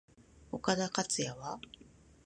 [0.51, 1.59] 岡田克也は？